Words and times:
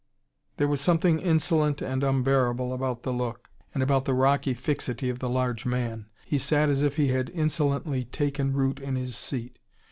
There 0.57 0.67
was 0.67 0.81
something 0.81 1.19
insolent 1.19 1.79
and 1.79 2.03
unbearable 2.03 2.73
about 2.73 3.03
the 3.03 3.13
look 3.13 3.51
and 3.71 3.83
about 3.83 4.05
the 4.05 4.15
rocky 4.15 4.55
fixity 4.55 5.11
of 5.11 5.19
the 5.19 5.29
large 5.29 5.63
man. 5.63 6.07
He 6.25 6.39
sat 6.39 6.69
as 6.71 6.81
if 6.81 6.95
he 6.95 7.09
had 7.09 7.29
insolently 7.29 8.05
taken 8.05 8.51
root 8.53 8.79
in 8.79 8.95
his 8.95 9.15
seat. 9.15 9.59